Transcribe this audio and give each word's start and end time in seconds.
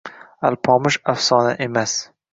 “Alpomish” 0.49 0.97
afsona 1.13 1.55
emasng 1.67 2.09